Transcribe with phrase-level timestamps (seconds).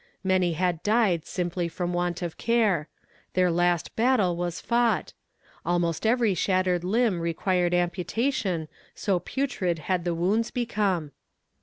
[0.23, 2.87] Many had died simply from want of care.
[3.33, 5.13] Their last battle was fought!
[5.63, 11.11] Almost every shattered limb required amputation, so putrid had the wounds become.